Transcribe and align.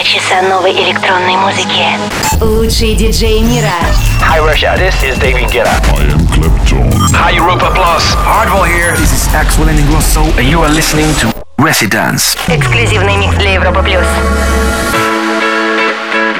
Два 0.00 0.08
часа 0.08 0.40
новой 0.48 0.72
электронной 0.72 1.36
музыки. 1.36 1.84
Лучшие 2.40 2.94
диджеи 2.94 3.40
мира. 3.40 3.68
Hi 4.22 4.40
Russia, 4.40 4.74
this 4.78 4.94
is 5.02 5.18
David 5.18 5.50
Guetta. 5.50 5.68
I 5.92 6.04
am 6.10 6.26
Clapton. 6.28 6.90
Hi 7.12 7.36
Europa 7.36 7.70
Plus. 7.74 8.14
Hardwell 8.14 8.64
here. 8.64 8.96
This 8.96 9.12
is 9.12 9.34
Axel 9.34 9.66
Ingrosso. 9.68 10.22
And 10.38 10.48
you 10.48 10.62
are 10.62 10.70
listening 10.70 11.14
to 11.16 11.28
Residence. 11.58 12.38
Эксклюзивный 12.48 13.16
микс 13.16 13.34
для 13.34 13.52
Европа 13.52 13.82
плюс. 13.82 14.06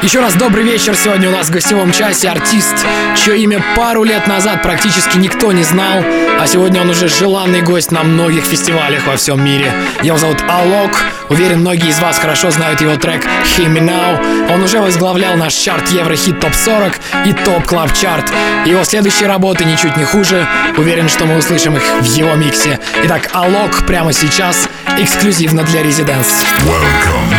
Еще 0.02 0.20
раз 0.20 0.34
добрый 0.34 0.64
вечер. 0.64 0.96
Сегодня 0.96 1.28
у 1.28 1.32
нас 1.32 1.48
в 1.48 1.50
гостевом 1.50 1.92
часе 1.92 2.30
артист, 2.30 2.74
чье 3.16 3.36
имя 3.38 3.62
пару 3.76 4.02
лет 4.02 4.26
назад 4.26 4.62
практически 4.62 5.18
никто 5.18 5.52
не 5.52 5.62
знал, 5.62 6.02
а 6.40 6.46
сегодня 6.46 6.80
он 6.80 6.88
уже 6.88 7.06
желанный 7.08 7.60
гость 7.60 7.90
на 7.90 8.02
многих 8.02 8.44
фестивалях 8.44 9.06
во 9.06 9.16
всем 9.16 9.44
мире. 9.44 9.70
Его 10.02 10.16
зовут 10.16 10.42
Алок. 10.48 11.04
Уверен, 11.28 11.60
многие 11.60 11.90
из 11.90 11.98
вас 12.00 12.18
хорошо 12.18 12.50
знают 12.50 12.80
его 12.80 12.96
трек 12.96 13.26
«Hear 13.44 13.66
Me 13.66 13.80
Now». 13.80 14.54
Он 14.54 14.62
уже 14.62 14.80
возглавлял 14.80 15.36
наш 15.36 15.52
чарт 15.52 15.90
Еврохит 15.90 16.40
Топ 16.40 16.54
40 16.54 16.94
и 17.26 17.32
Топ 17.34 17.66
Клаб 17.66 17.92
Чарт. 17.92 18.32
Его 18.64 18.82
следующие 18.84 19.28
работы 19.28 19.66
ничуть 19.66 19.98
не 19.98 20.04
хуже. 20.04 20.46
Уверен, 20.78 21.10
что 21.10 21.26
мы 21.26 21.36
услышим 21.36 21.76
их 21.76 21.82
в 22.00 22.04
его 22.04 22.34
миксе. 22.36 22.80
Итак, 23.04 23.28
Алок 23.34 23.86
прямо 23.86 24.14
сейчас 24.14 24.66
эксклюзивно 24.98 25.62
для 25.64 25.82
Резиденс. 25.82 26.42
Welcome 26.64 27.29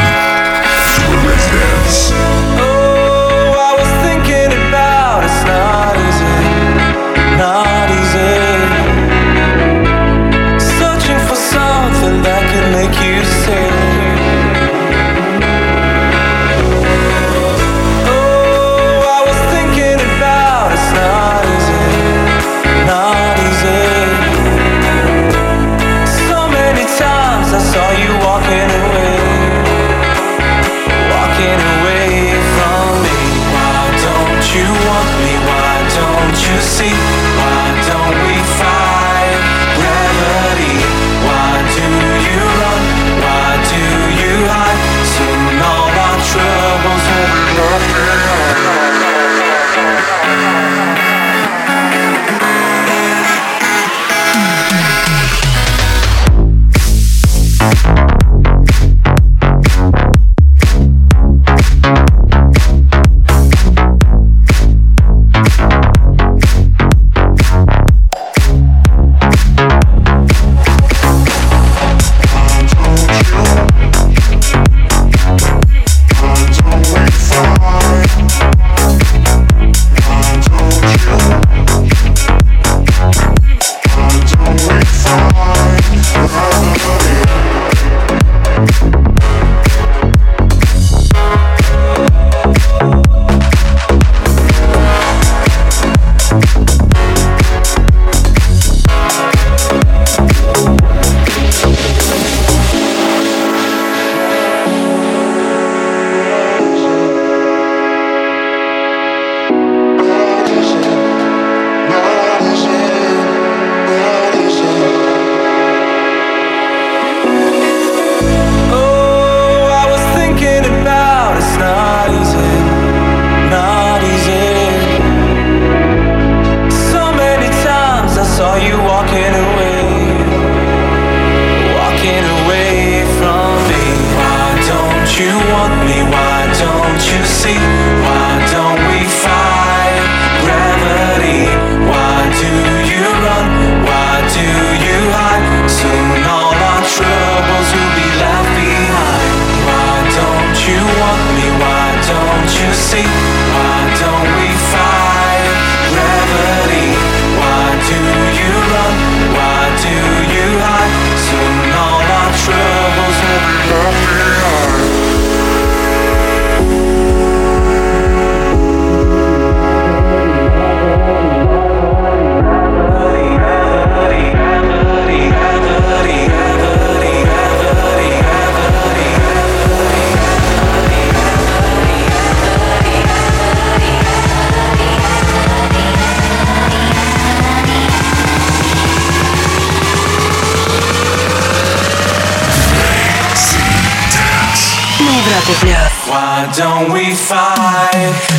don't 196.50 196.92
we 196.92 197.14
fight 197.14 198.31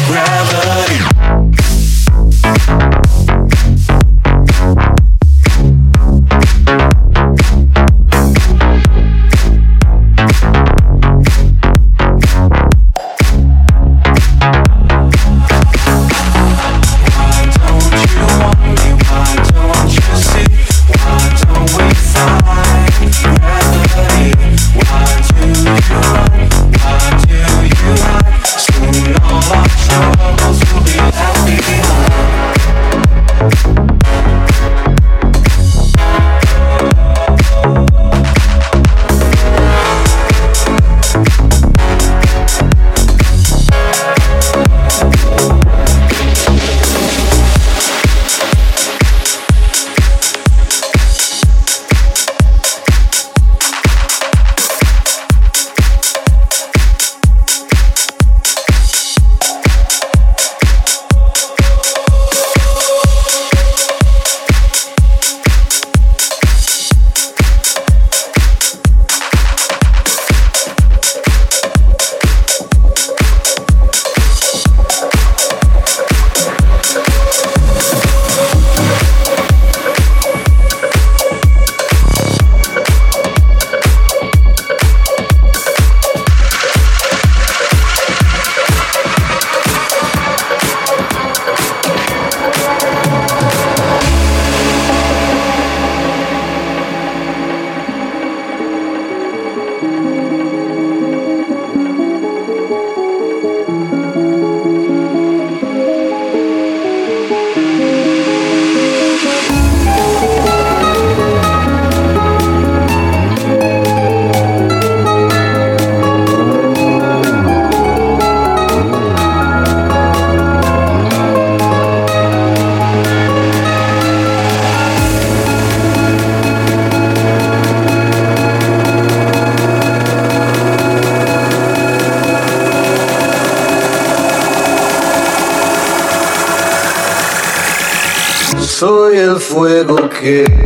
el 139.32 139.40
fuego 139.40 140.11
que 140.11 140.62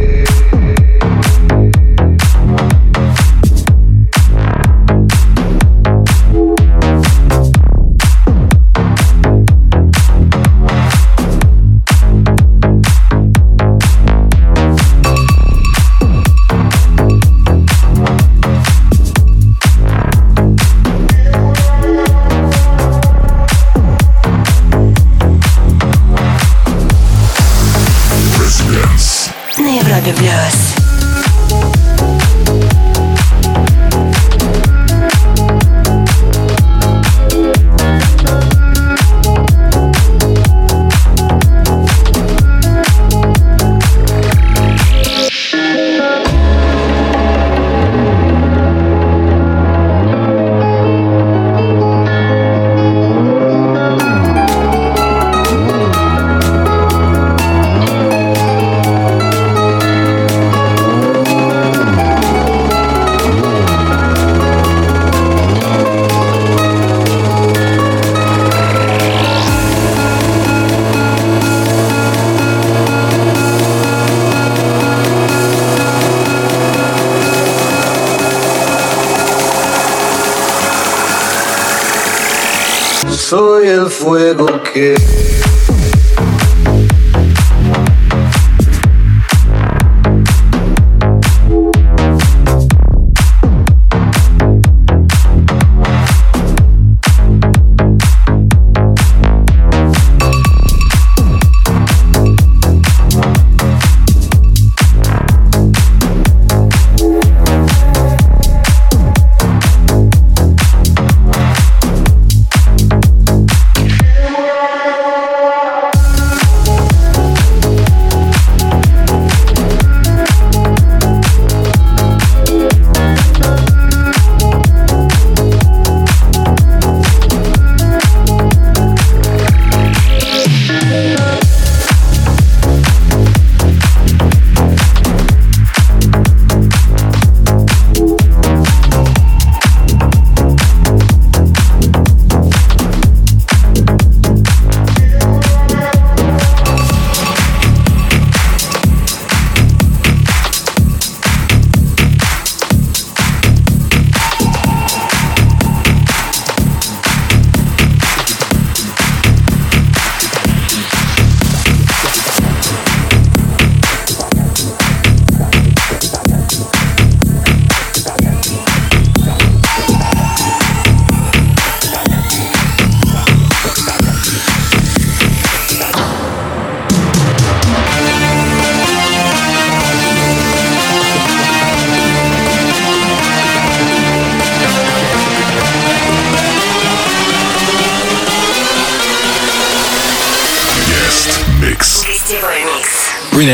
Soy 83.28 83.66
el 83.66 83.90
fuego 83.90 84.46
que 84.72 84.94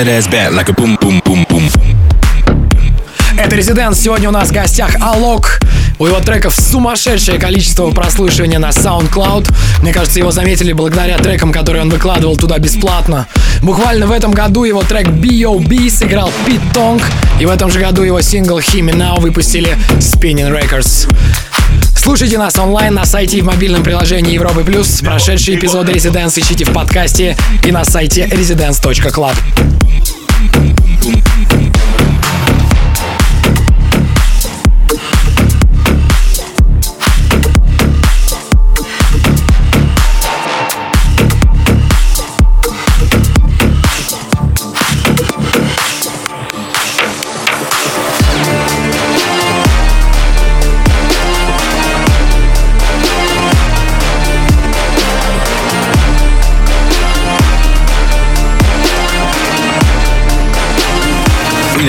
that 0.04 0.11
ass 0.11 0.26
back 0.26 0.52
like 0.52 0.68
a 0.68 0.73
boom, 0.73 0.97
boom, 0.97 1.21
boom, 1.25 1.44
boom. 1.49 1.68
Это 3.38 3.56
Резиденс. 3.56 3.99
Сегодня 4.00 4.28
у 4.28 4.32
нас 4.32 4.49
в 4.49 4.52
гостях 4.52 4.97
Алок. 5.00 5.61
У 5.99 6.06
его 6.06 6.18
треков 6.21 6.54
сумасшедшее 6.54 7.38
количество 7.38 7.90
прослушивания 7.90 8.59
на 8.59 8.71
SoundCloud. 8.71 9.52
Мне 9.82 9.92
кажется, 9.92 10.18
его 10.18 10.30
заметили 10.30 10.73
благодаря 10.73 11.18
трекам, 11.18 11.52
которые 11.52 11.82
он 11.82 11.90
выкладывал 11.90 12.37
туда 12.37 12.59
бесплатно. 12.59 13.26
Буквально 13.62 14.06
в 14.06 14.12
этом 14.12 14.32
году 14.32 14.64
его 14.64 14.82
трек 14.82 15.09
B.O.B. 15.09 15.88
сыграл 15.88 16.32
Пит 16.47 16.61
Тонг. 16.75 17.02
И 17.40 17.47
в 17.47 17.50
этом 17.50 17.71
же 17.71 17.78
году 17.78 18.02
его 18.02 18.21
сингл 18.21 18.59
Him 18.59 18.92
Now 18.92 19.21
выпустили 19.21 19.76
Spinning 19.99 20.50
Records. 20.50 21.09
Слушайте 22.02 22.37
нас 22.37 22.59
онлайн 22.59 22.94
на 22.94 23.04
сайте 23.04 23.38
и 23.38 23.42
в 23.42 23.44
мобильном 23.44 23.85
приложении 23.85 24.35
Европы 24.35 24.64
Плюс. 24.64 25.02
Прошедшие 25.02 25.56
эпизоды 25.56 25.92
Резиденс 25.92 26.37
ищите 26.37 26.64
в 26.64 26.73
подкасте 26.73 27.37
и 27.64 27.71
на 27.71 27.85
сайте 27.85 28.25
residence.club. 28.25 29.37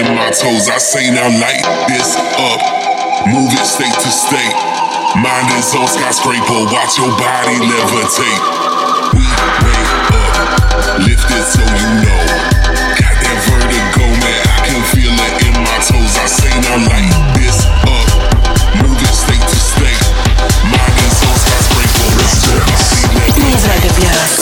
in 0.00 0.16
my 0.16 0.30
toes. 0.32 0.68
I 0.72 0.78
say 0.78 1.10
now 1.12 1.28
light 1.28 1.60
this 1.88 2.16
up, 2.16 2.60
move 3.28 3.52
it 3.52 3.66
state 3.68 3.92
to 3.92 4.10
state. 4.10 4.56
Mind 5.20 5.48
is 5.60 5.74
on 5.76 5.88
skyscraper, 5.88 6.64
watch 6.72 6.96
your 6.96 7.12
body 7.20 7.60
levitate. 7.60 8.42
We 9.12 9.24
wake 9.28 9.92
up, 10.16 11.04
lift 11.04 11.28
it 11.28 11.44
so 11.44 11.60
you 11.60 11.88
know. 12.00 12.22
Got 12.96 13.16
that 13.20 13.38
vertigo, 13.44 14.04
man, 14.24 14.40
I 14.48 14.58
can 14.64 14.80
feel 14.88 15.12
it 15.12 15.34
in 15.44 15.54
my 15.60 15.78
toes. 15.84 16.14
I 16.16 16.26
say 16.26 16.52
now 16.64 16.80
light 16.88 17.12
this 17.36 17.60
up, 17.84 18.08
move 18.80 18.96
it 18.96 19.14
state 19.14 19.44
to 19.44 19.58
state. 19.60 20.04
Mind 20.64 20.96
is 21.04 21.18
on 21.28 21.36
skyscraper, 21.36 22.08
watch 22.16 22.40
your 22.48 22.62
body 22.64 23.04
levitate. 23.20 24.39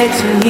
get 0.00 0.42
to 0.42 0.48
you. 0.48 0.49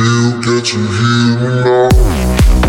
feel, 0.00 0.40
get 0.40 0.72
you 0.72 0.86
here 0.86 1.36
now. 1.62 2.59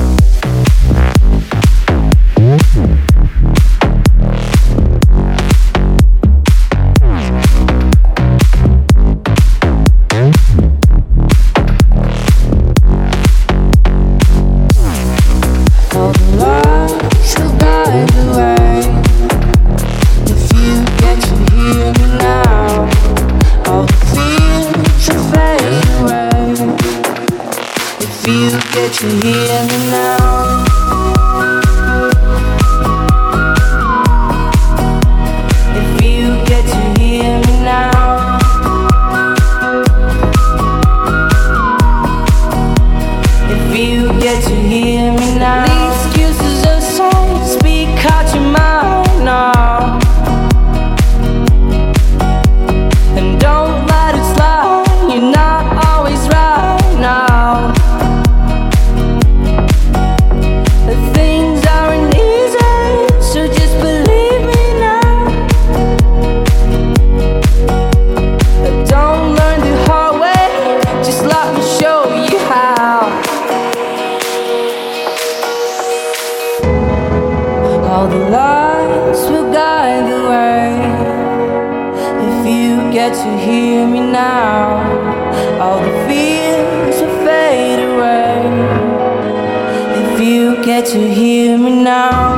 of 90.21 90.27
you 90.27 90.63
get 90.63 90.85
to 90.85 90.99
hear 91.13 91.57
me 91.57 91.83
now. 91.83 92.35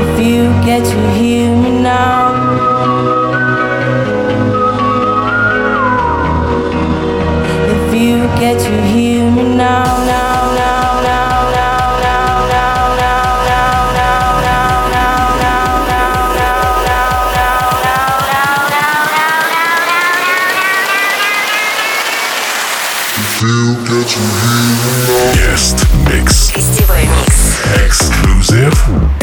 If 0.00 0.20
you 0.24 0.42
get 0.64 0.84
to 0.84 1.05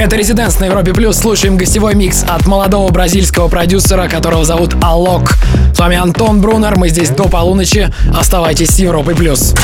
Это 0.03 0.17
«Резиденс» 0.17 0.59
на 0.59 0.65
Европе+. 0.65 0.91
плюс. 0.91 1.17
Слушаем 1.17 1.55
гостевой 1.55 1.95
микс 1.95 2.25
от 2.27 2.45
молодого 2.45 2.91
бразильского 2.91 3.47
продюсера, 3.47 4.09
которого 4.09 4.43
зовут 4.43 4.75
Алок. 4.83 5.37
С 5.73 5.79
вами 5.79 5.95
Антон 5.95 6.41
Брунер. 6.41 6.77
Мы 6.77 6.89
здесь 6.89 7.07
до 7.07 7.29
полуночи. 7.29 7.89
Оставайтесь 8.13 8.71
с 8.71 8.79
Европой+. 8.79 9.15
плюс. 9.15 9.55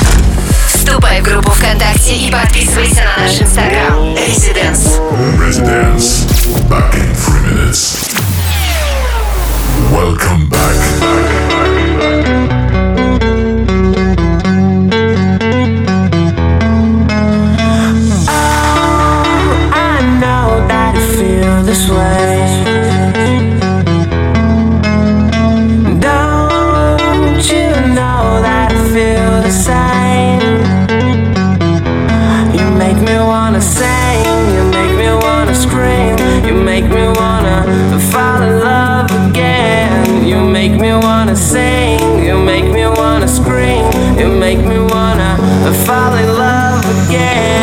Вступай 0.74 1.20
в 1.20 1.26
группу 1.26 1.52
ВКонтакте 1.52 2.16
и 2.16 2.32
подписывайся 2.32 3.02
на 3.04 3.26
наш 3.26 3.42
инстаграм. 3.42 4.16
Резиденс. 4.16 5.02
Резиденс. 5.46 6.26
Back 6.70 6.96
in 6.96 7.14
three 7.18 7.42
minutes. 7.44 8.10
Welcome 9.92 10.50
back. 10.50 11.02
back. 11.02 11.39
make 40.60 40.78
me 40.78 40.92
wanna 40.92 41.38
sing, 41.38 42.22
you 42.22 42.38
make 42.38 42.66
me 42.66 42.86
wanna 42.86 43.30
scream, 43.30 43.86
you 44.20 44.28
make 44.28 44.60
me 44.60 44.78
wanna 44.78 45.38
fall 45.86 46.14
in 46.16 46.28
love 46.34 46.84
again. 47.08 47.59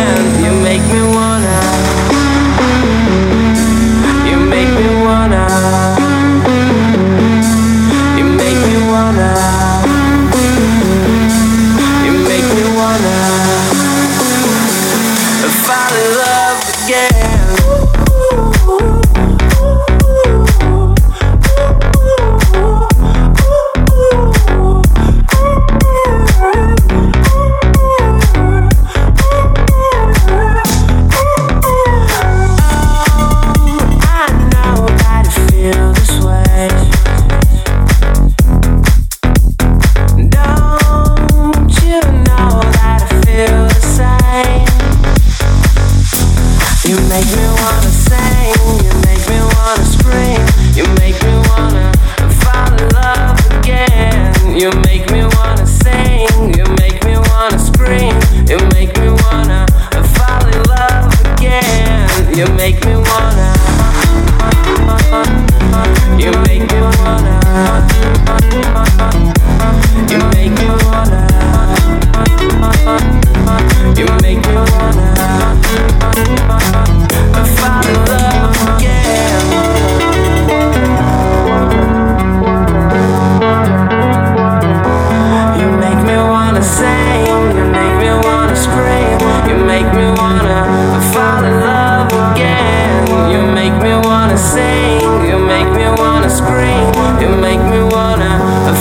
fall 91.26 91.44
in 91.44 91.60
love 91.60 92.06
again. 92.30 93.32
You 93.32 93.40
make 93.52 93.76
me 93.82 93.94
wanna 94.08 94.38
sing, 94.38 95.00
you 95.28 95.38
make 95.38 95.70
me 95.78 95.86
wanna 96.00 96.30
scream, 96.30 96.86
you 97.20 97.30
make 97.48 97.62
me 97.72 97.80
wanna 97.94 98.32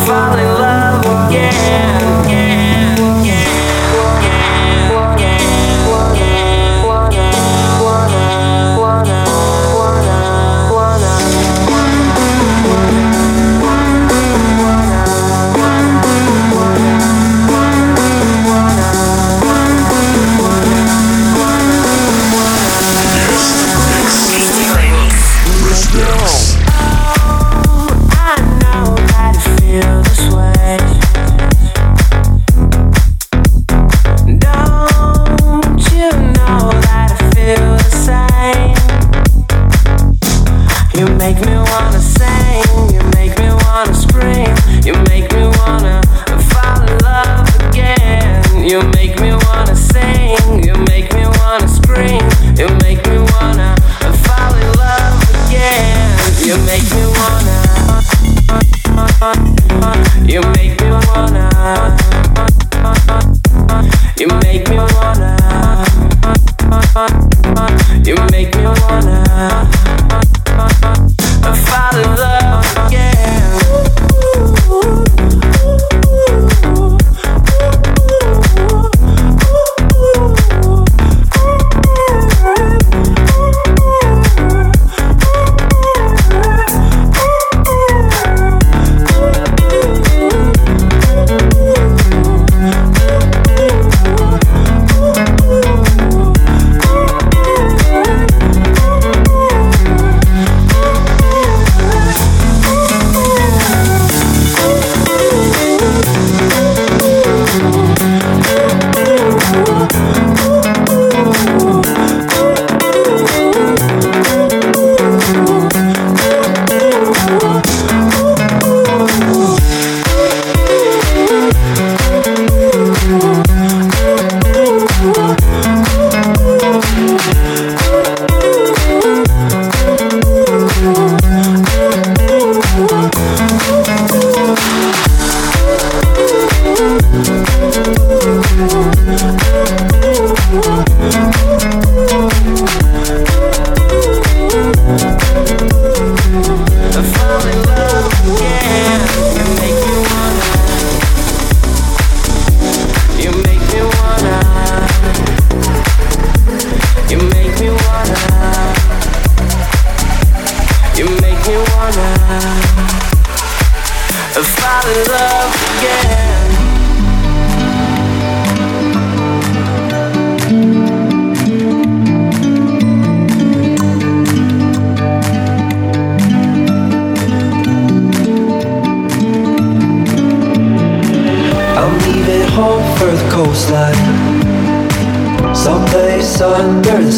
fall 0.05 0.37
in 0.37 0.45
love. 0.45 0.54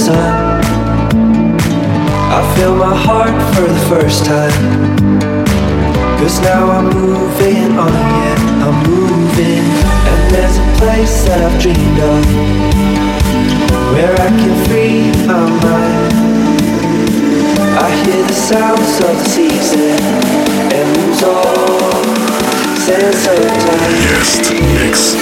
sun. 0.07 0.61
I 2.31 2.41
feel 2.55 2.75
my 2.77 2.95
heart 2.95 3.35
for 3.55 3.67
the 3.67 3.83
first 3.89 4.25
time. 4.25 4.53
Cause 6.19 6.41
now 6.41 6.71
I'm 6.71 6.89
moving 6.95 7.73
on, 7.77 7.93
yeah, 7.93 8.67
I'm 8.67 8.79
moving. 8.87 9.65
And 10.11 10.21
there's 10.31 10.57
a 10.59 10.69
place 10.79 11.25
that 11.25 11.41
I've 11.43 11.59
dreamed 11.61 11.99
of. 11.99 12.23
Where 13.93 14.13
I 14.13 14.29
can 14.29 14.55
free 14.69 15.11
my 15.27 15.43
mind. 15.65 16.13
I 17.81 17.89
hear 18.05 18.23
the 18.27 18.39
sounds 18.51 19.01
of 19.01 19.17
the 19.19 19.25
season 19.25 19.99
and 20.77 20.87
lose 20.97 21.23
all 21.23 22.05
sense 22.87 23.27
of 23.27 23.41
time. 23.67 23.95
Guest 24.05 24.53
mix. 24.79 25.17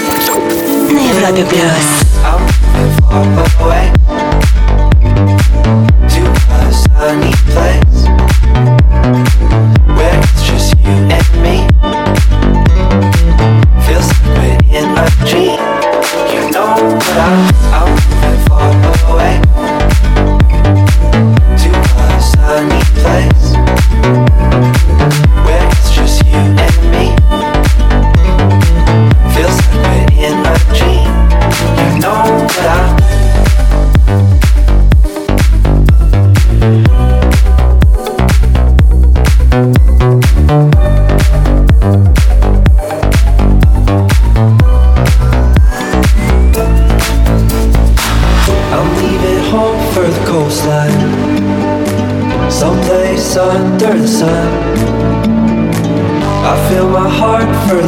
На 0.92 1.00
Европе 1.00 1.44
плюс. 1.44 2.00
I'm 3.12 3.37
far 3.37 3.66
away 3.66 3.93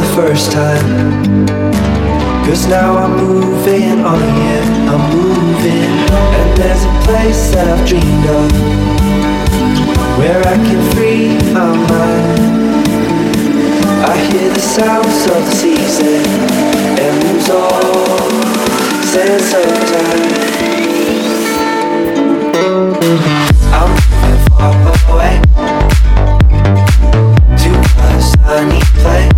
The 0.00 0.06
first 0.14 0.52
time. 0.52 1.46
Cause 2.46 2.66
now 2.68 2.96
I'm 2.96 3.16
moving 3.16 4.04
on, 4.04 4.20
yeah, 4.20 4.92
I'm 4.92 5.02
moving. 5.16 5.92
And 6.38 6.50
there's 6.58 6.84
a 6.84 6.94
place 7.06 7.50
that 7.52 7.66
I've 7.66 7.84
dreamed 7.86 8.26
of. 8.38 8.50
Where 10.18 10.38
I 10.38 10.56
can 10.66 10.80
free 10.92 11.34
my 11.52 11.72
mind. 11.90 12.84
I 14.06 14.16
hear 14.30 14.50
the 14.52 14.60
sounds 14.60 15.20
of 15.34 15.42
the 15.46 15.54
season 15.62 16.22
and 17.02 17.14
lose 17.24 17.50
all 17.50 18.30
sense 19.02 19.50
of 19.54 19.70
time. 19.92 20.48
I'm 23.78 23.92
far 24.48 24.74
away 25.10 25.34
to 27.62 27.70
a 27.98 28.20
sunny 28.22 28.82
place 29.02 29.37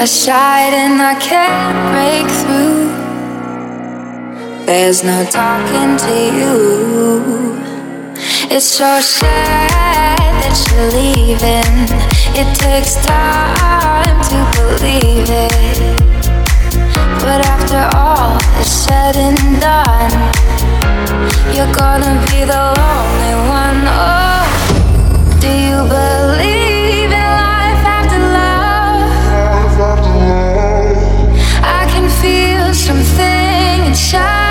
aside 0.00 0.72
and 0.72 1.02
I 1.02 1.14
can't 1.20 1.76
break 1.92 2.26
through. 2.40 2.88
There's 4.64 5.04
no 5.04 5.26
talking 5.26 5.98
to 6.06 6.16
you. 6.38 7.60
It's 8.50 8.64
so 8.64 8.98
sad 9.00 10.18
that 10.40 10.56
you're 10.68 10.90
leaving. 10.96 11.76
It 12.32 12.48
takes 12.56 12.94
time 13.04 14.16
to 14.30 14.38
believe 14.56 15.28
it. 15.28 15.52
But 17.20 17.44
after 17.44 17.82
all 17.94 18.38
is 18.58 18.72
said 18.72 19.16
and 19.16 19.60
done, 19.60 20.14
you're 21.54 21.74
gonna 21.74 22.16
be 22.30 22.40
the 22.52 22.62
lonely 22.78 23.34
one. 23.52 23.82
Oh, 23.84 24.48
do 25.42 25.48
you 25.48 25.78
believe 25.92 26.59
something 34.10 34.49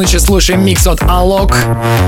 полуночи 0.00 0.16
слушаем 0.16 0.64
микс 0.64 0.86
от 0.86 1.02
Алок. 1.02 1.54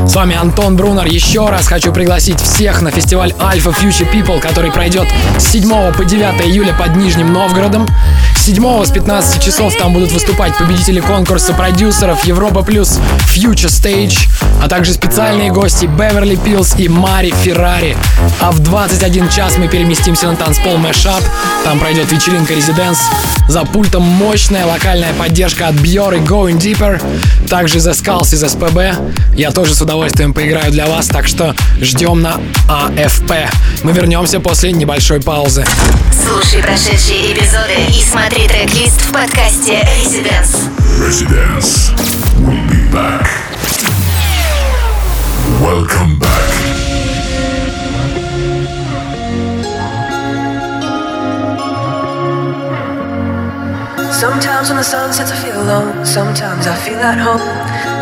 С 0.06 0.14
вами 0.14 0.34
Антон 0.34 0.76
Брунер. 0.76 1.04
Еще 1.04 1.46
раз 1.50 1.66
хочу 1.66 1.92
пригласить 1.92 2.40
всех 2.40 2.80
на 2.80 2.90
фестиваль 2.90 3.32
Alpha 3.32 3.76
Future 3.76 4.10
People, 4.10 4.40
который 4.40 4.72
пройдет 4.72 5.06
с 5.38 5.48
7 5.48 5.92
по 5.92 6.02
9 6.02 6.40
июля 6.46 6.72
под 6.72 6.96
Нижним 6.96 7.34
Новгородом. 7.34 7.86
С 8.34 8.46
7 8.46 8.84
с 8.84 8.90
15 8.90 9.42
часов 9.42 9.76
там 9.76 9.92
будут 9.92 10.10
выступать 10.10 10.56
победители 10.56 11.00
конкурса 11.00 11.52
продюсеров 11.52 12.24
Европа 12.24 12.62
Плюс 12.62 12.98
Future 13.34 13.68
Stage, 13.68 14.26
а 14.62 14.68
также 14.68 14.92
специальные 14.92 15.50
гости 15.50 15.86
Беверли 15.86 16.36
Пилс 16.36 16.76
и 16.78 16.88
Мари 16.88 17.34
Феррари. 17.42 17.96
А 18.40 18.52
в 18.52 18.60
21 18.60 19.28
час 19.28 19.56
мы 19.58 19.66
переместимся 19.66 20.28
на 20.28 20.36
танцпол 20.36 20.76
Мэшап. 20.76 21.22
Там 21.64 21.80
пройдет 21.80 22.12
вечеринка 22.12 22.54
Резиденс. 22.54 23.00
За 23.48 23.64
пультом 23.64 24.02
мощная 24.04 24.64
локальная 24.64 25.12
поддержка 25.14 25.66
от 25.66 25.74
Björ 25.74 26.16
и 26.16 26.20
Going 26.20 26.58
Deeper. 26.58 27.02
Также 27.48 27.78
The 27.78 27.92
Skulls 27.92 28.32
из 28.34 28.48
СПБ. 28.48 29.36
Я 29.36 29.50
тоже 29.50 29.74
с 29.74 29.82
удовольствием 29.82 30.32
поиграю 30.32 30.70
для 30.70 30.86
вас, 30.86 31.08
так 31.08 31.26
что 31.26 31.56
ждем 31.80 32.22
на 32.22 32.40
АФП. 32.68 33.32
Мы 33.82 33.92
вернемся 33.92 34.38
после 34.38 34.70
небольшой 34.70 35.20
паузы. 35.20 35.64
Слушай 36.24 36.62
прошедшие 36.62 37.32
эпизоды 37.32 37.74
и 37.88 38.02
смотри 38.02 38.46
трек-лист 38.46 39.00
в 39.00 39.12
подкасте 39.12 39.88
Residence. 40.04 40.68
Residence. 41.00 41.90
We'll 42.38 42.64
be 42.68 42.92
back. 42.92 43.51
Welcome 45.62 46.18
back. 46.18 46.50
Sometimes 54.12 54.68
when 54.68 54.78
the 54.78 54.82
sun 54.82 55.12
sets, 55.12 55.30
I 55.30 55.36
feel 55.36 55.62
alone. 55.62 56.04
Sometimes 56.04 56.66
I 56.66 56.74
feel 56.84 56.98
at 56.98 57.18
home. 57.18 57.38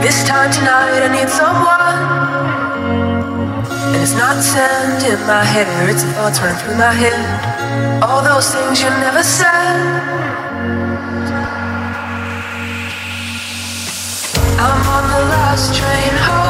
This 0.01 0.25
time 0.27 0.51
tonight, 0.51 1.05
I 1.05 1.09
need 1.13 1.29
someone. 1.29 2.01
And 3.93 4.03
it's 4.03 4.17
not 4.17 4.43
sand 4.43 5.05
in 5.05 5.21
my 5.27 5.45
hair, 5.45 5.91
it's 5.91 6.03
thoughts 6.17 6.41
running 6.41 6.59
through 6.65 6.77
my 6.77 6.93
head. 6.93 8.03
All 8.03 8.23
those 8.25 8.49
things 8.55 8.81
you 8.81 8.89
never 9.05 9.23
said. 9.23 10.01
I'm 14.61 14.83
on 14.97 15.05
the 15.09 15.23
last 15.33 15.75
train 15.75 16.15
home, 16.29 16.50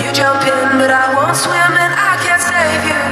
You 0.00 0.12
jump 0.12 0.42
in, 0.42 0.78
but 0.78 0.90
I 0.90 1.14
won't 1.14 1.36
swim, 1.36 1.72
and 1.84 1.92
I 2.10 2.12
can't 2.22 2.42
save 2.42 2.82
you. 2.90 3.02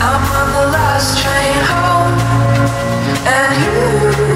I'm 0.00 0.24
on 0.40 0.48
the 0.58 0.66
last 0.76 1.18
train 1.22 1.58
home, 1.72 2.14
and 3.26 3.50
you 3.62 4.29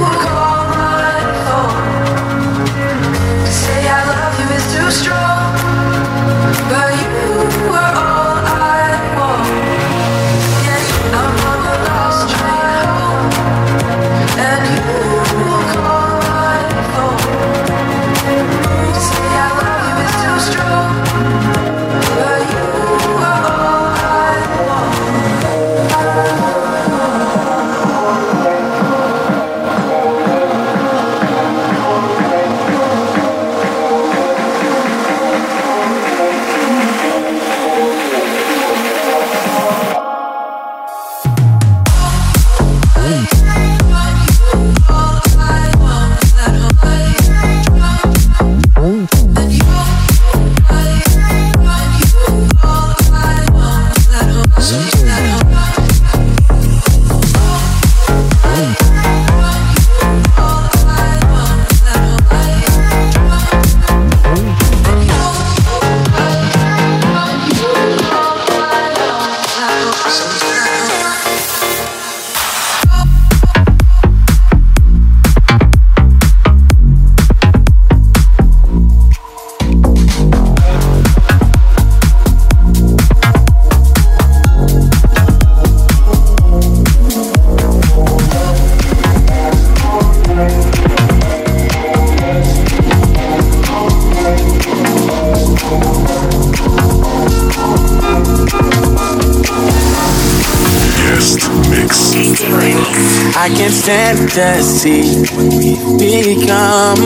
See 103.84 105.02
what 105.36 105.52
we've 105.52 105.76
become. 106.24 106.96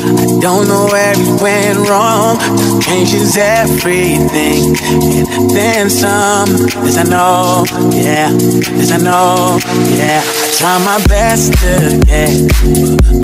I 0.00 0.40
don't 0.40 0.66
know 0.66 0.88
where 0.90 1.14
we 1.18 1.32
went 1.42 1.86
wrong. 1.86 2.38
Changes 2.80 3.36
everything, 3.36 4.74
and 4.80 5.50
then 5.50 5.90
some. 5.90 6.48
As 6.80 6.96
I 6.96 7.02
know, 7.02 7.64
yeah, 7.92 8.32
as 8.80 8.90
I 8.90 8.96
know, 8.98 9.58
yeah. 9.96 10.22
I 10.24 10.50
try 10.56 10.78
my 10.84 10.98
best 11.06 11.52
to 11.60 12.00
get 12.06 12.32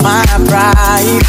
my 0.01 0.23
pride 0.45 1.23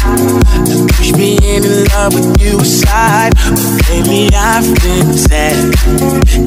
and 0.69 0.89
push 0.89 1.11
me 1.13 1.37
in 1.41 1.63
love 1.89 2.13
with 2.13 2.39
you 2.39 2.59
aside. 2.59 3.33
But 3.33 3.89
lately 3.89 4.29
I've 4.35 4.63
been 4.83 5.13
sad. 5.13 5.73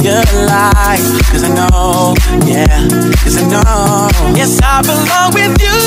You're 0.04 0.22
alive, 0.38 1.02
cause 1.30 1.42
I 1.42 1.50
know, 1.52 2.14
yeah, 2.46 2.88
cause 3.22 3.36
I 3.42 3.48
know. 3.50 4.08
Yes, 4.36 4.51
I 4.62 4.82
belong 4.82 5.32
with 5.32 5.54
you, 5.62 5.78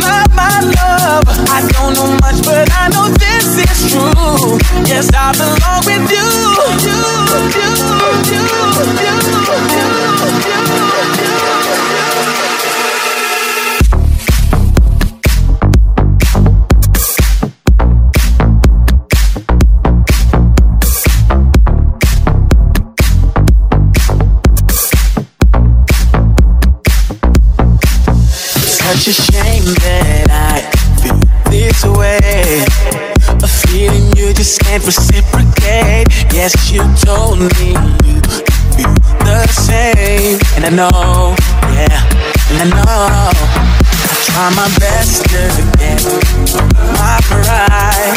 my, 0.00 0.24
my 0.34 0.60
love. 0.60 1.24
I 1.50 1.66
don't 1.72 1.94
know 1.94 2.16
much, 2.22 2.42
but 2.44 2.70
I 2.72 2.88
know 2.88 3.08
this 3.18 3.58
is 3.58 3.92
true. 3.92 4.58
Yes, 4.86 5.10
I 5.12 5.32
belong 5.32 5.82
with 5.84 6.10
you, 6.10 6.28
you, 6.86 6.98
you, 7.58 7.72
you, 8.32 8.42
you, 9.04 9.18
you, 10.44 10.47
Such 28.88 29.08
a 29.08 29.12
shame 29.12 29.68
that 29.84 30.32
I 30.32 30.64
feel 31.04 31.20
this 31.52 31.84
way. 31.84 32.64
A 33.28 33.46
feeling 33.46 34.16
you 34.16 34.32
just 34.32 34.64
can't 34.64 34.80
reciprocate. 34.80 36.08
Yes, 36.32 36.72
you 36.72 36.80
told 37.04 37.36
me 37.36 37.76
you 38.08 38.16
feel 38.72 38.96
the 39.28 39.44
same. 39.52 40.40
And 40.56 40.64
I 40.64 40.72
know, 40.72 41.36
yeah, 41.76 42.00
and 42.48 42.64
I 42.64 42.80
know. 42.80 43.28
I 44.08 44.16
try 44.24 44.48
my 44.56 44.72
best 44.80 45.20
to 45.36 45.40
get 45.76 46.00
my 46.96 47.20
pride 47.28 48.16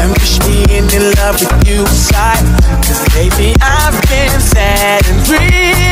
and 0.00 0.16
push 0.16 0.40
me 0.48 0.72
into 0.72 1.12
love 1.20 1.36
with 1.36 1.68
you 1.68 1.84
inside. 1.84 2.40
Cause 2.80 3.04
baby, 3.12 3.52
I've 3.60 4.00
been 4.08 4.40
sad 4.40 5.04
and 5.04 5.28
realized. 5.28 5.91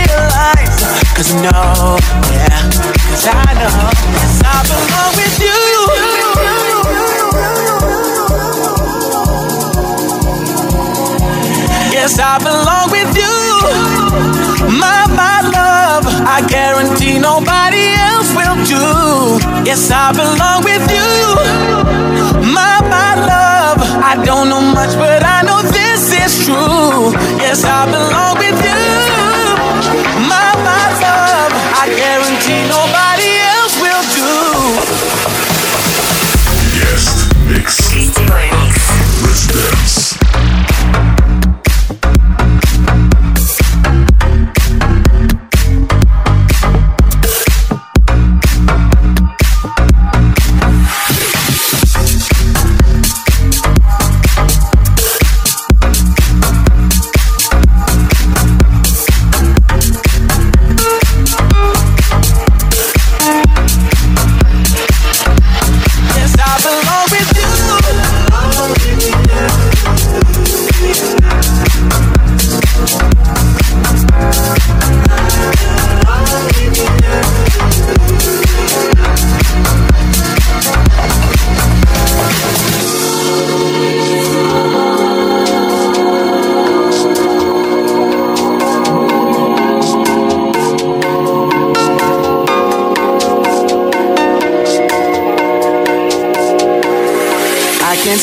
Cause 1.21 1.35
I 1.35 1.43
know, 1.43 2.01
yeah, 2.33 2.49
cause 3.13 3.29
I 3.29 3.53
know. 3.61 3.93
Yes, 4.17 4.41
I 4.41 4.57
belong 4.73 5.13
with 5.21 5.37
you. 5.37 5.61
Yes, 11.93 12.17
I 12.19 12.39
belong 12.39 12.89
with 12.89 13.13
you. 13.21 13.37
My, 14.81 15.05
my 15.13 15.45
love, 15.53 16.09
I 16.25 16.41
guarantee 16.49 17.19
nobody 17.19 17.85
else 18.01 18.33
will 18.33 18.57
do. 18.65 19.45
Yes, 19.69 19.91
I 19.93 20.13
belong 20.13 20.65
with 20.65 20.89
you. 20.89 21.37
My, 22.49 22.81
my 22.89 23.15
love, 23.29 23.77
I 24.03 24.17
don't 24.25 24.49
know 24.49 24.63
much, 24.63 24.97
but 24.97 25.23
I 25.23 25.43
know 25.43 25.61
this 25.69 26.15
is 26.15 26.47
true. 26.47 27.13
Yes, 27.37 27.63
I 27.63 27.85
belong 27.85 28.39
with 28.39 28.65
you. 28.65 29.10
Guarantee 31.97 32.69
nobody 32.69 33.00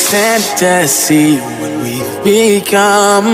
See 0.08 1.36
what 1.60 1.82
we've 1.82 2.24
become. 2.24 3.26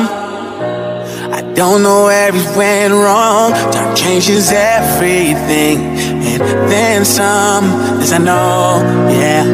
I 1.33 1.41
don't 1.55 1.85
know 1.85 2.07
where 2.07 2.33
we 2.33 2.43
went 2.57 2.93
wrong. 2.93 3.53
Time 3.71 3.95
changes 3.95 4.51
everything, 4.51 5.79
and 6.27 6.43
then 6.69 7.05
some. 7.05 7.67
As 8.03 8.13
I 8.13 8.19
know, 8.19 8.83
yeah, 9.09 9.45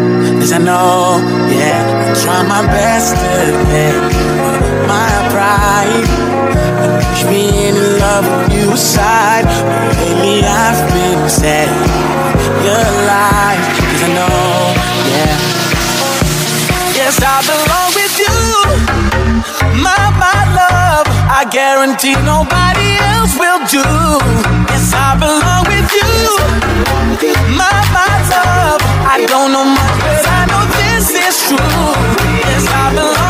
as 0.40 0.52
I 0.52 0.58
know, 0.58 1.20
yeah. 1.52 2.08
I 2.08 2.14
try 2.24 2.42
my 2.48 2.62
best 2.72 3.12
to 3.12 3.52
bend 3.68 4.00
my 4.88 5.12
pride. 5.28 6.08
And 6.80 7.04
push 7.04 7.24
me 7.26 7.68
in 7.68 7.76
love 7.98 8.24
with 8.24 8.56
you 8.56 8.72
aside. 8.72 9.44
But 9.44 9.92
lately 10.00 10.40
I've 10.42 10.80
been 10.94 11.28
set 11.28 11.68
your 12.64 12.86
life. 13.12 13.64
Cause 13.76 14.02
I 14.04 14.10
know, 14.16 14.39
guarantee 21.50 22.14
nobody 22.22 22.96
else 23.14 23.34
will 23.36 23.58
do. 23.66 23.82
Yes, 24.70 24.92
I 24.94 25.18
belong 25.18 25.66
with 25.66 25.90
you. 25.98 26.38
My, 27.58 27.70
my 27.90 28.14
love. 28.30 28.80
I 29.02 29.26
don't 29.26 29.50
know 29.52 29.64
much, 29.64 29.96
but 29.98 30.26
I 30.26 30.46
know 30.46 30.62
this 30.78 31.10
is 31.10 31.36
true. 31.48 31.58
Yes, 32.46 32.66
I 32.70 32.94
belong 32.94 33.29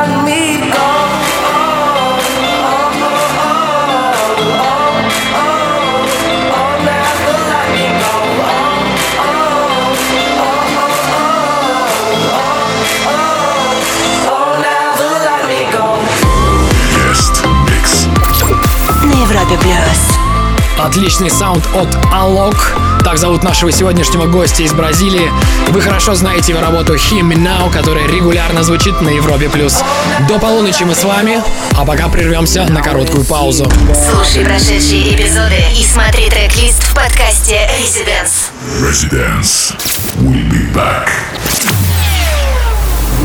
Отличный 20.91 21.29
саунд 21.29 21.65
от 21.73 21.87
Alok. 22.13 22.57
Так 23.05 23.17
зовут 23.17 23.43
нашего 23.43 23.71
сегодняшнего 23.71 24.25
гостя 24.25 24.63
из 24.63 24.73
Бразилии. 24.73 25.31
Вы 25.69 25.79
хорошо 25.79 26.15
знаете 26.15 26.51
его 26.51 26.59
работу 26.59 26.95
Me 26.95 27.33
Now, 27.33 27.71
которая 27.71 28.05
регулярно 28.07 28.61
звучит 28.61 28.99
на 28.99 29.07
Европе+. 29.07 29.47
плюс. 29.47 29.81
До 30.27 30.37
полуночи 30.37 30.83
мы 30.83 30.93
с 30.93 31.05
вами, 31.05 31.41
а 31.77 31.85
пока 31.85 32.09
прервемся 32.09 32.65
на 32.65 32.81
короткую 32.81 33.23
паузу. 33.23 33.71
Слушай 34.11 34.43
прошедшие 34.43 35.15
эпизоды 35.15 35.63
и 35.77 35.85
смотри 35.85 36.29
трек-лист 36.29 36.83
в 36.83 36.93
подкасте 36.93 37.69
Residence. 37.79 38.51
Residence. 38.81 39.73
We'll 40.17 40.43
be 40.49 40.73
back. 40.73 41.07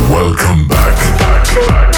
Welcome 0.08 0.68
back. 0.68 1.95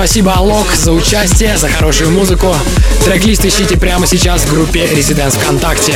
Спасибо, 0.00 0.32
Алок, 0.32 0.66
за 0.74 0.92
участие, 0.92 1.58
за 1.58 1.68
хорошую 1.68 2.10
музыку. 2.10 2.56
Трек-лист 3.04 3.44
ищите 3.44 3.76
прямо 3.76 4.06
сейчас 4.06 4.40
в 4.40 4.54
группе 4.54 4.86
Residents 4.86 5.38
ВКонтакте. 5.38 5.94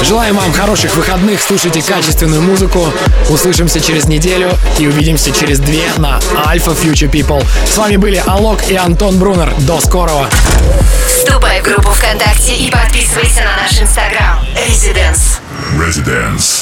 Желаем 0.00 0.36
вам 0.36 0.54
хороших 0.54 0.96
выходных, 0.96 1.42
слушайте 1.42 1.82
качественную 1.82 2.40
музыку. 2.40 2.90
Услышимся 3.28 3.78
через 3.78 4.06
неделю 4.06 4.50
и 4.78 4.86
увидимся 4.86 5.32
через 5.32 5.58
две 5.58 5.84
на 5.98 6.18
Alpha 6.46 6.74
Future 6.74 7.10
People. 7.10 7.44
С 7.70 7.76
вами 7.76 7.96
были 7.96 8.22
Алок 8.26 8.66
и 8.70 8.74
Антон 8.74 9.18
Брунер. 9.18 9.52
До 9.58 9.82
скорого! 9.82 10.30
Вступай 11.06 11.60
в 11.60 11.64
группу 11.64 11.90
ВКонтакте 11.90 12.56
и 12.56 12.70
подписывайся 12.70 13.42
на 13.42 13.64
наш 13.64 13.78
инстаграм. 13.78 14.42
Residents. 14.66 15.40
Residents. 15.76 16.61